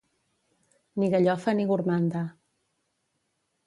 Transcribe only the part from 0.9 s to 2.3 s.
Ni gallofa ni gormanda.